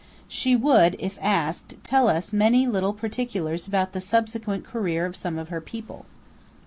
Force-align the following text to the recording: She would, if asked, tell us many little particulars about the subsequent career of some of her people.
She 0.27 0.55
would, 0.55 0.95
if 0.97 1.19
asked, 1.21 1.75
tell 1.83 2.09
us 2.09 2.33
many 2.33 2.65
little 2.65 2.91
particulars 2.91 3.67
about 3.67 3.91
the 3.91 4.01
subsequent 4.01 4.65
career 4.65 5.05
of 5.05 5.15
some 5.15 5.37
of 5.37 5.49
her 5.49 5.61
people. 5.61 6.05